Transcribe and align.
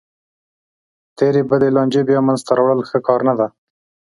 تېرې 1.17 1.41
بدې 1.49 1.69
لانجې 1.75 2.01
بیا 2.09 2.19
منځ 2.27 2.39
ته 2.47 2.51
راوړل 2.57 2.79
ښه 2.89 2.99
کار 3.07 3.19
نه 3.27 3.33
دی. 3.39 3.47